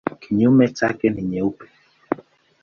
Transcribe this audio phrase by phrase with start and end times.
[0.19, 1.65] Kinyume chake ni nyeupe.